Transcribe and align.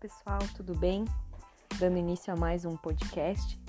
pessoal, 0.00 0.38
tudo 0.54 0.76
bem? 0.76 1.04
Dando 1.80 1.98
início 1.98 2.32
a 2.32 2.36
mais 2.36 2.64
um 2.64 2.76
podcast. 2.76 3.60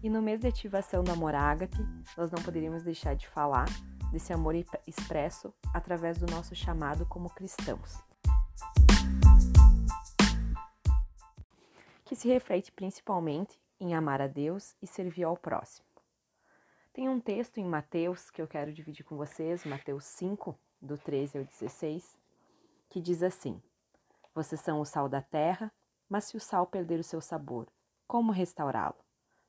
E 0.00 0.08
no 0.08 0.22
mês 0.22 0.40
de 0.40 0.46
ativação 0.46 1.02
do 1.02 1.10
amor 1.10 1.34
ágape, 1.34 1.78
nós 2.16 2.30
não 2.30 2.40
poderíamos 2.44 2.84
deixar 2.84 3.16
de 3.16 3.26
falar 3.26 3.66
desse 4.12 4.32
amor 4.32 4.54
expresso 4.86 5.52
através 5.74 6.16
do 6.16 6.30
nosso 6.30 6.54
chamado 6.54 7.04
como 7.06 7.28
cristãos. 7.28 7.98
Que 12.04 12.14
se 12.14 12.28
reflete 12.28 12.70
principalmente 12.70 13.60
em 13.80 13.96
amar 13.96 14.22
a 14.22 14.28
Deus 14.28 14.76
e 14.80 14.86
servir 14.86 15.24
ao 15.24 15.36
próximo. 15.36 15.86
Tem 16.92 17.08
um 17.08 17.18
texto 17.18 17.58
em 17.58 17.64
Mateus 17.64 18.30
que 18.30 18.40
eu 18.40 18.46
quero 18.46 18.72
dividir 18.72 19.04
com 19.04 19.16
vocês, 19.16 19.64
Mateus 19.64 20.04
5, 20.04 20.56
do 20.80 20.96
13 20.96 21.38
ao 21.38 21.44
16, 21.44 22.16
que 22.88 23.00
diz 23.00 23.24
assim: 23.24 23.60
vocês 24.34 24.60
são 24.60 24.80
o 24.80 24.84
sal 24.84 25.08
da 25.08 25.20
terra, 25.20 25.70
mas 26.08 26.24
se 26.24 26.36
o 26.36 26.40
sal 26.40 26.66
perder 26.66 26.98
o 26.98 27.04
seu 27.04 27.20
sabor, 27.20 27.68
como 28.06 28.32
restaurá-lo? 28.32 28.96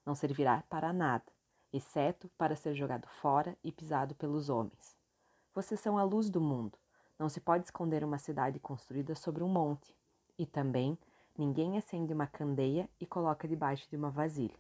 Não 0.06 0.14
servirá 0.14 0.64
para 0.70 0.92
nada, 0.92 1.26
exceto 1.72 2.30
para 2.38 2.56
ser 2.56 2.76
jogado 2.76 3.08
fora 3.08 3.58
e 3.64 3.72
pisado 3.72 4.14
pelos 4.16 4.50
homens. 4.50 4.96
Vocês 5.54 5.80
são 5.80 5.98
a 5.98 6.04
luz 6.04 6.30
do 6.30 6.42
mundo. 6.42 6.78
Não 7.18 7.30
se 7.30 7.40
pode 7.40 7.66
esconder 7.66 8.04
uma 8.04 8.18
cidade 8.18 8.60
construída 8.60 9.16
sobre 9.16 9.44
um 9.44 9.48
monte. 9.48 9.96
E 10.38 10.46
também, 10.46 10.98
ninguém 11.38 11.78
acende 11.78 12.14
uma 12.14 12.28
candeia 12.28 12.90
e 13.00 13.06
coloca 13.06 13.48
debaixo 13.48 13.90
de 13.90 13.96
uma 13.96 14.10
vasilha. 14.10 14.58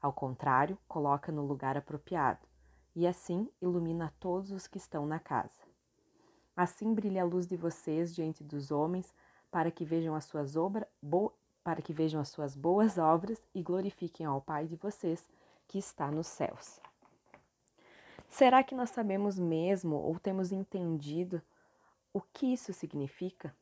Ao 0.00 0.12
contrário, 0.12 0.78
coloca 0.86 1.32
no 1.32 1.44
lugar 1.44 1.76
apropriado, 1.76 2.46
e 2.94 3.06
assim 3.06 3.50
ilumina 3.60 4.14
todos 4.20 4.50
os 4.52 4.66
que 4.66 4.78
estão 4.78 5.04
na 5.04 5.18
casa. 5.18 5.66
Assim 6.56 6.94
brilha 6.94 7.22
a 7.22 7.26
luz 7.26 7.46
de 7.46 7.56
vocês 7.56 8.14
diante 8.14 8.42
dos 8.42 8.70
homens, 8.70 9.12
para 9.56 9.70
que 9.70 9.86
vejam 9.86 10.14
as 10.14 10.26
suas 10.26 10.54
obras, 10.54 10.86
para 11.64 11.80
que 11.80 11.90
vejam 11.90 12.20
as 12.20 12.28
suas 12.28 12.54
boas 12.54 12.98
obras 12.98 13.42
e 13.54 13.62
glorifiquem 13.62 14.26
ao 14.26 14.38
Pai 14.38 14.66
de 14.66 14.76
vocês 14.76 15.26
que 15.66 15.78
está 15.78 16.10
nos 16.10 16.26
céus. 16.26 16.78
Será 18.28 18.62
que 18.62 18.74
nós 18.74 18.90
sabemos 18.90 19.38
mesmo 19.38 19.96
ou 19.96 20.18
temos 20.18 20.52
entendido 20.52 21.40
o 22.12 22.20
que 22.20 22.52
isso 22.52 22.70
significa? 22.74 23.56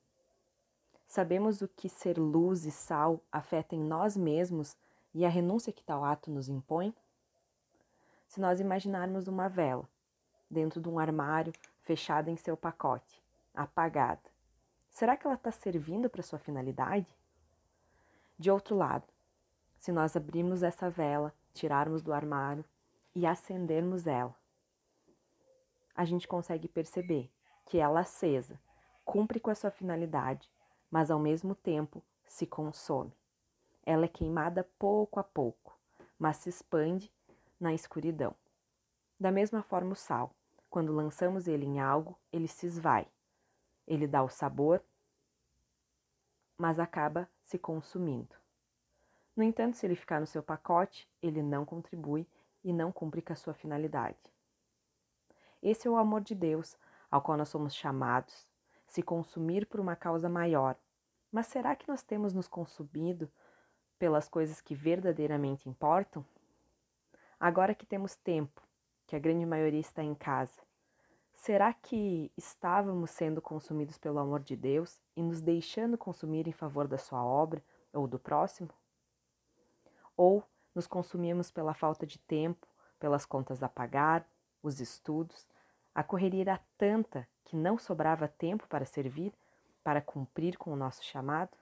Sabemos 1.07 1.63
o 1.63 1.69
que 1.69 1.89
ser 1.89 2.19
luz 2.19 2.65
e 2.65 2.73
sal 2.73 3.21
afeta 3.31 3.77
em 3.77 3.81
nós 3.81 4.17
mesmos 4.17 4.77
e 5.15 5.25
a 5.25 5.29
renúncia 5.29 5.73
que 5.73 5.85
tal 5.85 6.05
ato 6.05 6.29
nos 6.29 6.49
impõe? 6.49 6.93
Se 8.27 8.41
nós 8.41 8.59
imaginarmos 8.59 9.29
uma 9.29 9.49
vela 9.49 9.89
dentro 10.51 10.81
de 10.81 10.89
um 10.89 10.99
armário 10.99 11.53
fechada 11.83 12.33
em 12.33 12.37
seu 12.37 12.57
pacote, 12.57 13.23
apagada, 13.55 14.34
Será 14.95 15.17
que 15.17 15.27
ela 15.27 15.35
está 15.35 15.51
servindo 15.51 16.09
para 16.09 16.23
sua 16.23 16.39
finalidade? 16.39 17.13
De 18.39 18.49
outro 18.49 18.77
lado, 18.77 19.03
se 19.77 19.91
nós 19.91 20.15
abrirmos 20.15 20.63
essa 20.63 20.89
vela, 20.89 21.35
tirarmos 21.53 22.01
do 22.01 22.13
armário 22.13 22.65
e 23.13 23.27
acendermos 23.27 24.07
ela, 24.07 24.33
a 25.97 26.05
gente 26.05 26.29
consegue 26.29 26.69
perceber 26.69 27.29
que 27.67 27.79
ela 27.79 28.01
acesa 28.01 28.57
cumpre 29.05 29.41
com 29.41 29.51
a 29.51 29.55
sua 29.57 29.73
finalidade, 29.73 30.49
mas 30.89 31.11
ao 31.11 31.19
mesmo 31.19 31.57
tempo 31.57 32.01
se 32.29 32.47
consome. 32.47 33.13
Ela 33.85 34.05
é 34.05 34.09
queimada 34.09 34.63
pouco 34.79 35.19
a 35.19 35.25
pouco, 35.25 35.77
mas 36.17 36.37
se 36.37 36.49
expande 36.49 37.13
na 37.59 37.75
escuridão. 37.75 38.33
Da 39.19 39.33
mesma 39.33 39.61
forma, 39.61 39.91
o 39.91 39.97
sal, 39.97 40.33
quando 40.71 40.95
lançamos 40.95 41.49
ele 41.49 41.67
em 41.67 41.81
algo, 41.81 42.17
ele 42.33 42.47
se 42.47 42.65
esvai, 42.65 43.09
ele 43.87 44.07
dá 44.07 44.23
o 44.23 44.29
sabor, 44.29 44.83
mas 46.57 46.79
acaba 46.79 47.29
se 47.43 47.59
consumindo. 47.59 48.35
No 49.37 49.43
entanto, 49.43 49.77
se 49.77 49.87
ele 49.87 49.97
ficar 49.97 50.21
no 50.21 50.27
seu 50.27 50.43
pacote, 50.43 51.09
ele 51.21 51.43
não 51.43 51.65
contribui 51.65 52.27
e 52.63 52.73
não 52.73 52.93
cumpre 52.93 53.21
com 53.21 53.33
a 53.33 53.37
sua 53.37 53.53
finalidade. 53.53 54.19
Esse 55.63 55.89
é 55.89 55.91
o 55.91 55.97
amor 55.97 56.21
de 56.21 56.35
Deus 56.35 56.77
ao 57.11 57.23
qual 57.23 57.39
nós 57.39 57.49
somos 57.49 57.75
chamados, 57.75 58.47
se 58.87 59.03
consumir 59.03 59.67
por 59.67 59.81
uma 59.81 59.97
causa 59.97 60.29
maior. 60.29 60.77
Mas 61.31 61.47
será 61.47 61.75
que 61.75 61.89
nós 61.89 62.03
temos 62.03 62.33
nos 62.33 62.49
consumido 62.49 63.31
pelas 63.99 64.29
coisas 64.29 64.61
que 64.61 64.75
verdadeiramente 64.75 65.69
importam? 65.69 66.25
Agora 67.39 67.75
que 67.75 67.87
temos 67.87 68.15
tempo, 68.15 68.63
que 69.07 69.17
a 69.17 69.19
grande 69.19 69.45
maioria 69.45 69.81
está 69.81 70.03
em 70.03 70.15
casa, 70.15 70.61
Será 71.45 71.75
que 71.75 72.33
estávamos 72.39 73.11
sendo 73.11 73.43
consumidos 73.43 73.99
pelo 73.99 74.19
amor 74.19 74.41
de 74.41 74.57
Deus 74.57 74.99
e 75.15 75.23
nos 75.23 75.43
deixando 75.43 75.99
consumir 75.99 76.49
em 76.49 76.53
favor 76.53 76.89
da 76.89 76.97
sua 76.97 77.23
obra 77.23 77.63
ou 77.93 78.09
do 78.09 78.19
próximo? 78.19 78.71
Ou 80.17 80.43
nos 80.75 80.87
consumíamos 80.87 81.51
pela 81.51 81.75
falta 81.75 82.07
de 82.07 82.19
tempo, 82.19 82.67
pelas 82.99 83.27
contas 83.27 83.63
a 83.63 83.69
pagar, 83.69 84.27
os 84.63 84.81
estudos, 84.81 85.47
a 85.95 86.03
correria 86.03 86.45
era 86.45 86.61
tanta 86.79 87.29
que 87.45 87.55
não 87.57 87.77
sobrava 87.77 88.27
tempo 88.27 88.67
para 88.67 88.87
servir, 88.87 89.31
para 89.83 90.01
cumprir 90.01 90.57
com 90.57 90.73
o 90.73 90.77
nosso 90.77 91.05
chamado? 91.05 91.55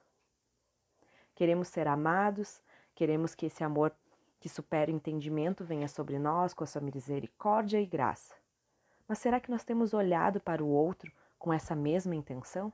Queremos 1.34 1.66
ser 1.66 1.88
amados, 1.88 2.62
queremos 2.94 3.34
que 3.34 3.46
esse 3.46 3.64
amor 3.64 3.92
que 4.38 4.48
supera 4.48 4.92
o 4.92 4.94
entendimento 4.94 5.64
venha 5.64 5.88
sobre 5.88 6.20
nós 6.20 6.54
com 6.54 6.62
a 6.62 6.68
sua 6.68 6.80
misericórdia 6.80 7.80
e 7.80 7.84
graça. 7.86 8.41
Mas 9.08 9.18
será 9.18 9.40
que 9.40 9.50
nós 9.50 9.64
temos 9.64 9.92
olhado 9.92 10.40
para 10.40 10.62
o 10.62 10.68
outro 10.68 11.12
com 11.38 11.52
essa 11.52 11.74
mesma 11.74 12.14
intenção? 12.14 12.72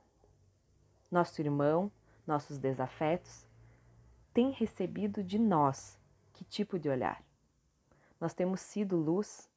Nosso 1.11 1.41
irmão, 1.41 1.91
nossos 2.25 2.57
desafetos, 2.57 3.45
tem 4.33 4.51
recebido 4.51 5.23
de 5.23 5.39
nós 5.39 5.99
que 6.33 6.43
tipo 6.45 6.79
de 6.79 6.87
olhar? 6.87 7.23
Nós 8.19 8.33
temos 8.33 8.61
sido 8.61 8.95
luz? 8.95 9.49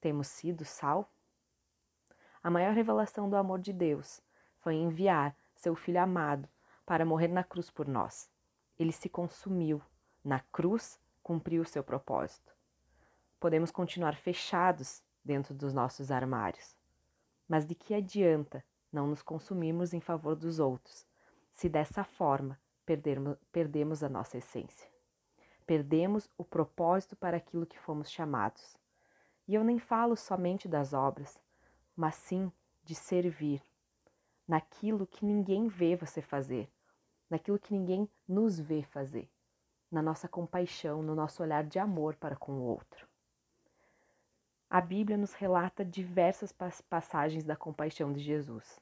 Temos 0.00 0.28
sido 0.28 0.64
sal? 0.64 1.10
A 2.42 2.50
maior 2.50 2.72
revelação 2.72 3.28
do 3.28 3.36
amor 3.36 3.58
de 3.58 3.72
Deus 3.72 4.22
foi 4.60 4.74
enviar 4.74 5.36
seu 5.54 5.74
Filho 5.74 6.00
amado 6.00 6.48
para 6.86 7.04
morrer 7.04 7.28
na 7.28 7.44
cruz 7.44 7.70
por 7.70 7.86
nós. 7.86 8.30
Ele 8.78 8.92
se 8.92 9.08
consumiu. 9.08 9.82
Na 10.24 10.40
cruz, 10.40 11.00
cumpriu 11.22 11.62
o 11.62 11.66
seu 11.66 11.82
propósito. 11.82 12.54
Podemos 13.38 13.70
continuar 13.70 14.16
fechados 14.16 15.02
dentro 15.24 15.54
dos 15.54 15.72
nossos 15.72 16.10
armários. 16.10 16.76
Mas 17.48 17.66
de 17.66 17.74
que 17.74 17.94
adianta 17.94 18.64
não 18.92 19.06
nos 19.06 19.22
consumirmos 19.22 19.92
em 19.92 20.00
favor 20.00 20.34
dos 20.34 20.58
outros, 20.58 21.06
se 21.52 21.68
dessa 21.68 22.04
forma 22.04 22.58
perdermos, 22.84 23.36
perdemos 23.52 24.02
a 24.02 24.08
nossa 24.08 24.38
essência? 24.38 24.88
Perdemos 25.66 26.28
o 26.36 26.44
propósito 26.44 27.14
para 27.16 27.36
aquilo 27.36 27.66
que 27.66 27.78
fomos 27.78 28.10
chamados. 28.10 28.76
E 29.46 29.54
eu 29.54 29.64
nem 29.64 29.78
falo 29.78 30.16
somente 30.16 30.68
das 30.68 30.92
obras, 30.92 31.38
mas 31.96 32.14
sim 32.14 32.50
de 32.84 32.94
servir, 32.94 33.62
naquilo 34.46 35.06
que 35.06 35.24
ninguém 35.24 35.68
vê 35.68 35.94
você 35.94 36.20
fazer, 36.20 36.68
naquilo 37.28 37.58
que 37.58 37.72
ninguém 37.72 38.08
nos 38.26 38.58
vê 38.58 38.82
fazer, 38.82 39.30
na 39.90 40.02
nossa 40.02 40.26
compaixão, 40.26 41.02
no 41.02 41.14
nosso 41.14 41.42
olhar 41.42 41.64
de 41.64 41.78
amor 41.78 42.16
para 42.16 42.34
com 42.34 42.52
o 42.52 42.62
outro. 42.62 43.09
A 44.72 44.80
Bíblia 44.80 45.18
nos 45.18 45.34
relata 45.34 45.84
diversas 45.84 46.54
passagens 46.88 47.42
da 47.42 47.56
compaixão 47.56 48.12
de 48.12 48.20
Jesus. 48.20 48.78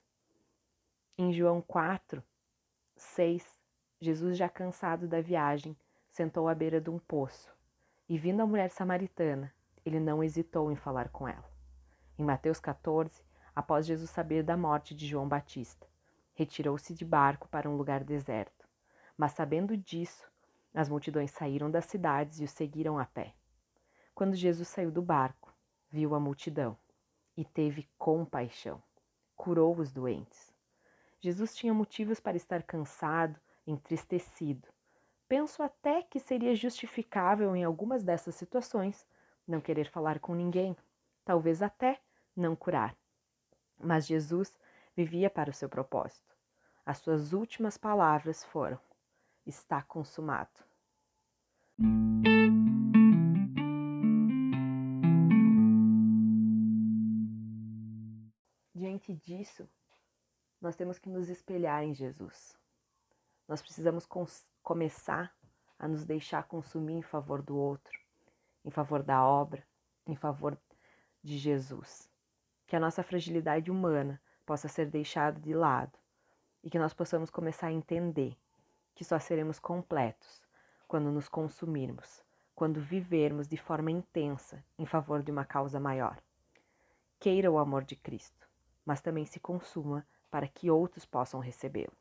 Em 1.16 1.32
João 1.32 1.62
4, 1.62 2.22
6, 2.94 3.58
Jesus, 3.98 4.36
já 4.36 4.50
cansado 4.50 5.08
da 5.08 5.22
viagem, 5.22 5.74
sentou 6.10 6.46
à 6.46 6.54
beira 6.54 6.78
de 6.78 6.90
um 6.90 6.98
poço 6.98 7.50
e, 8.06 8.18
vindo 8.18 8.42
a 8.42 8.46
mulher 8.46 8.70
samaritana, 8.70 9.50
ele 9.82 9.98
não 9.98 10.22
hesitou 10.22 10.70
em 10.70 10.76
falar 10.76 11.08
com 11.08 11.26
ela. 11.26 11.50
Em 12.18 12.22
Mateus 12.22 12.60
14, 12.60 13.24
após 13.56 13.86
Jesus 13.86 14.10
saber 14.10 14.42
da 14.42 14.58
morte 14.58 14.94
de 14.94 15.06
João 15.06 15.26
Batista, 15.26 15.86
retirou-se 16.34 16.92
de 16.92 17.04
barco 17.06 17.48
para 17.48 17.66
um 17.66 17.78
lugar 17.78 18.04
deserto. 18.04 18.68
Mas 19.16 19.32
sabendo 19.32 19.74
disso, 19.74 20.30
as 20.74 20.90
multidões 20.90 21.30
saíram 21.30 21.70
das 21.70 21.86
cidades 21.86 22.40
e 22.40 22.44
o 22.44 22.48
seguiram 22.48 22.98
a 22.98 23.06
pé. 23.06 23.34
Quando 24.14 24.36
Jesus 24.36 24.68
saiu 24.68 24.90
do 24.90 25.00
barco, 25.00 25.47
viu 25.90 26.14
a 26.14 26.20
multidão 26.20 26.76
e 27.36 27.44
teve 27.44 27.88
compaixão. 27.96 28.82
Curou 29.36 29.76
os 29.78 29.92
doentes. 29.92 30.52
Jesus 31.20 31.54
tinha 31.54 31.74
motivos 31.74 32.20
para 32.20 32.36
estar 32.36 32.62
cansado, 32.62 33.38
entristecido. 33.66 34.68
Penso 35.28 35.62
até 35.62 36.02
que 36.02 36.18
seria 36.18 36.54
justificável 36.54 37.54
em 37.54 37.64
algumas 37.64 38.02
dessas 38.02 38.34
situações 38.34 39.06
não 39.46 39.60
querer 39.60 39.90
falar 39.90 40.18
com 40.20 40.34
ninguém, 40.34 40.76
talvez 41.24 41.62
até 41.62 42.00
não 42.36 42.54
curar. 42.54 42.96
Mas 43.78 44.06
Jesus 44.06 44.58
vivia 44.96 45.30
para 45.30 45.50
o 45.50 45.54
seu 45.54 45.68
propósito. 45.68 46.36
As 46.84 46.98
suas 46.98 47.32
últimas 47.32 47.76
palavras 47.76 48.44
foram: 48.44 48.78
Está 49.46 49.82
consumado. 49.82 50.67
Diante 59.08 59.24
disso, 59.24 59.66
nós 60.60 60.76
temos 60.76 60.98
que 60.98 61.08
nos 61.08 61.30
espelhar 61.30 61.82
em 61.82 61.94
Jesus. 61.94 62.54
Nós 63.48 63.62
precisamos 63.62 64.06
começar 64.62 65.34
a 65.78 65.88
nos 65.88 66.04
deixar 66.04 66.42
consumir 66.42 66.92
em 66.92 67.02
favor 67.02 67.40
do 67.40 67.56
outro, 67.56 67.98
em 68.62 68.70
favor 68.70 69.02
da 69.02 69.24
obra, 69.24 69.66
em 70.06 70.14
favor 70.14 70.58
de 71.22 71.38
Jesus. 71.38 72.10
Que 72.66 72.76
a 72.76 72.80
nossa 72.80 73.02
fragilidade 73.02 73.70
humana 73.70 74.20
possa 74.44 74.68
ser 74.68 74.90
deixada 74.90 75.40
de 75.40 75.54
lado 75.54 75.98
e 76.62 76.68
que 76.68 76.78
nós 76.78 76.92
possamos 76.92 77.30
começar 77.30 77.68
a 77.68 77.72
entender 77.72 78.36
que 78.94 79.04
só 79.04 79.18
seremos 79.18 79.58
completos 79.58 80.42
quando 80.86 81.10
nos 81.10 81.30
consumirmos, 81.30 82.22
quando 82.54 82.78
vivermos 82.78 83.48
de 83.48 83.56
forma 83.56 83.90
intensa 83.90 84.62
em 84.78 84.84
favor 84.84 85.22
de 85.22 85.30
uma 85.30 85.46
causa 85.46 85.80
maior. 85.80 86.22
Queira 87.18 87.50
o 87.50 87.58
amor 87.58 87.84
de 87.84 87.96
Cristo, 87.96 88.37
mas 88.88 89.02
também 89.02 89.26
se 89.26 89.38
consuma 89.38 90.02
para 90.30 90.48
que 90.48 90.70
outros 90.70 91.04
possam 91.04 91.40
recebê-lo, 91.40 91.92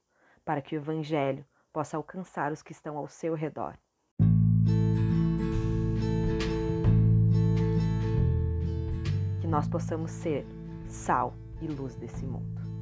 para 0.45 0.61
que 0.61 0.73
o 0.73 0.77
Evangelho 0.77 1.45
possa 1.73 1.97
alcançar 1.97 2.53
os 2.53 2.63
que 2.63 2.71
estão 2.71 2.97
ao 2.97 3.09
seu 3.09 3.33
redor. 3.33 3.77
Que 9.41 9.47
nós 9.47 9.67
possamos 9.67 10.11
ser 10.11 10.45
sal 10.87 11.33
e 11.59 11.67
luz 11.67 11.93
desse 11.97 12.25
mundo. 12.25 12.76